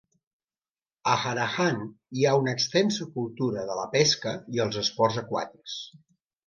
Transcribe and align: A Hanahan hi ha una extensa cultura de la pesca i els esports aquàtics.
A 1.11 1.17
Hanahan 1.23 1.77
hi 2.21 2.25
ha 2.25 2.33
una 2.41 2.57
extensa 2.59 3.09
cultura 3.19 3.69
de 3.71 3.79
la 3.83 3.87
pesca 3.95 4.35
i 4.57 4.67
els 4.67 4.85
esports 4.87 5.25
aquàtics. 5.27 5.83